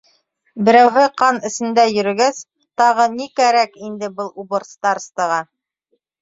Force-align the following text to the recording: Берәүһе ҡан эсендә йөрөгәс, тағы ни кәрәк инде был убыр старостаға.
Берәүһе 0.69 1.01
ҡан 1.21 1.35
эсендә 1.49 1.83
йөрөгәс, 1.95 2.39
тағы 2.83 3.05
ни 3.19 3.29
кәрәк 3.41 3.77
инде 3.89 4.11
был 4.21 4.33
убыр 4.45 4.67
старостаға. 4.71 5.39